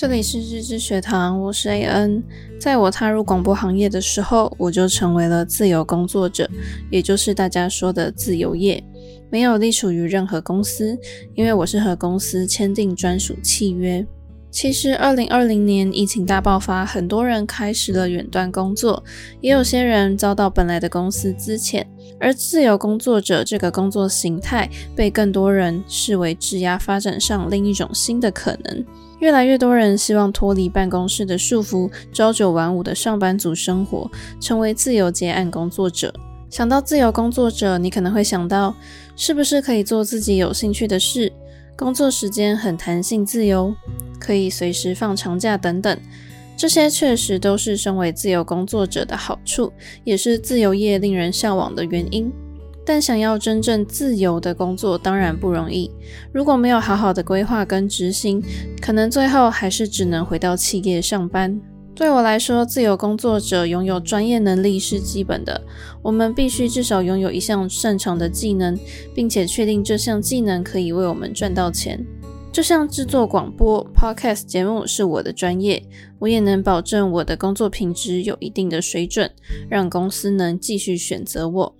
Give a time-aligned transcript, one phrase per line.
[0.00, 2.22] 这里是日之学堂，我是 AN。
[2.58, 6.48] 在我踏入广播行业的时候，我就成为了自由工作者，
[6.90, 8.82] 也就是大家说的自由业，
[9.28, 10.98] 没有隶属于任何公司，
[11.34, 14.02] 因为我是和公司签订专属契约。
[14.50, 19.02] 其实，二零二零年疫情大爆发，很多人开始了远端工作，
[19.40, 21.84] 也有些人遭到本来的公司资遣，
[22.18, 28.84] 而自由工作者这个工作形态被更多人视为质押发展上另一种新的可能。
[29.20, 36.12] 越来越多人希望脱离办公室的束缚，朝九晚五的上班族生活，成为自由接案工作者。
[36.50, 38.74] 想到自由工作者，你可能会想到，
[39.14, 41.32] 是不是可以做自己有兴趣的事？
[41.76, 43.74] 工作时间很弹性自由，
[44.20, 45.98] 可以随时放长假等等。
[46.56, 49.72] 这些确实都是身为自由工作者的好处，
[50.04, 52.30] 也是自由业令人向往的原因。
[52.84, 55.90] 但想要真正自由的工作当然不容易。
[56.32, 58.42] 如果没有好好的规划跟执行，
[58.80, 61.60] 可能最后还是只能回到企业上班。
[61.94, 65.60] 对我来说，自由工作者拥有专业能力是基本的。
[66.02, 68.78] 我们必须至少拥有一项擅长的技能，
[69.14, 72.04] 并且确定这项技能可以为我们赚到钱。
[72.52, 75.80] 就像制作广播 Podcast 节目是我的专业，
[76.18, 79.30] 我也能保证我的工作品质有一定的水准，
[79.68, 81.76] 让公司能继续选择我。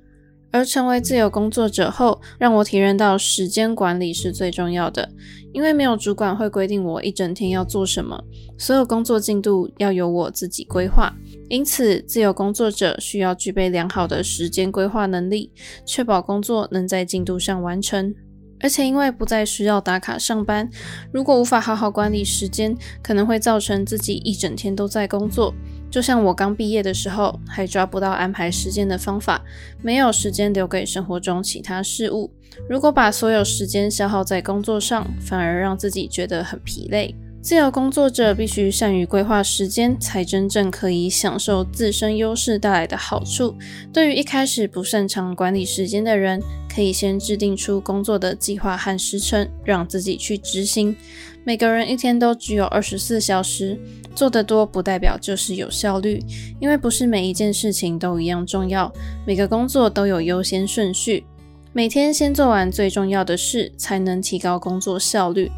[0.52, 5.08] 而成为自由工作者后，让我体认到时间管理是最重要的。
[5.52, 8.22] 因为没有主管会规定我一整天要做什么，
[8.56, 11.12] 所有工作进度要由我自己规划。
[11.48, 15.50] 因此，自由工作者需要具备良好的时间规划能力，
[15.84, 18.14] 确保工作能在进度上完成。
[18.60, 20.69] 而且，因为不再需要打卡上班，
[21.12, 25.54] 如果无法好好管理时间，可能会造成自己一整天都在工作。
[25.91, 29.43] 就像我刚毕业的时候，还抓不到安排时间的方法，
[29.82, 32.32] 没有时间留给生活中其他事物。
[32.69, 37.15] 如果把所有时间消耗在工作上，反而让自己觉得很疲累。
[37.42, 43.56] 自由工作者必须善于规划时间，才真正可以享受自身优势带来的好处。
[43.90, 50.94] 对于一开始不擅长管理时间的人，可以先制定出工作的计划和时程，让自己去执行。
[51.42, 53.80] 每个人一天都只有二十四小时，
[54.14, 56.22] 做得多不代表就是有效率，
[56.60, 58.92] 因为不是每一件事情都一样重要，
[59.26, 61.24] 每个工作都有优先顺序。
[61.72, 65.50] 每天先做完最重要的事，才能提高工作效率。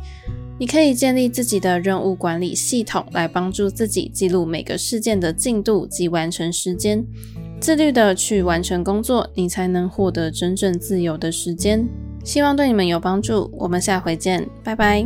[0.63, 7.05] 你可以建立自己的任务管理系统，来帮助自己记录每个事件的进度及完成时间，
[7.59, 11.85] 自律的去完成工作，你才能获得真正自由的时间。
[12.23, 15.05] 希望对你们有帮助，我们下回见，拜拜。